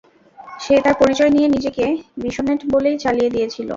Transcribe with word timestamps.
সে 0.59 0.75
তার 0.83 0.95
পরিচয় 1.01 1.31
নিয়ে 1.35 1.47
নিজেকে 1.47 1.85
বিসোনেট 2.23 2.59
বলেই 2.73 2.97
চালিয়ে 3.03 3.33
দিয়েছিলো। 3.35 3.69